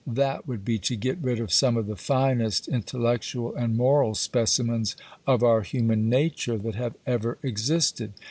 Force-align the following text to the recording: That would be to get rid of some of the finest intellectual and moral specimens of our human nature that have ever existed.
That 0.07 0.47
would 0.47 0.65
be 0.65 0.79
to 0.79 0.95
get 0.95 1.19
rid 1.21 1.39
of 1.39 1.53
some 1.53 1.77
of 1.77 1.85
the 1.85 1.95
finest 1.95 2.67
intellectual 2.67 3.55
and 3.55 3.77
moral 3.77 4.15
specimens 4.15 4.95
of 5.27 5.43
our 5.43 5.61
human 5.61 6.09
nature 6.09 6.57
that 6.57 6.73
have 6.73 6.95
ever 7.05 7.37
existed. 7.43 8.13